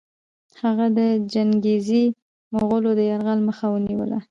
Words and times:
هغه 0.61 0.85
د 0.97 0.99
چنګېزي 1.31 2.03
مغولو 2.53 2.89
د 2.95 3.01
یرغل 3.11 3.39
مخه 3.47 3.65
ونیوله. 3.69 4.17